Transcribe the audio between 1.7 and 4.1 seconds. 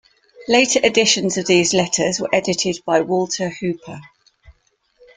letters were edited by Walter Hooper.